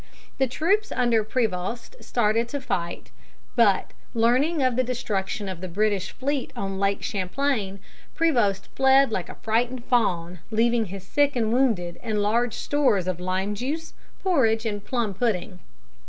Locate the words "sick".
11.03-11.35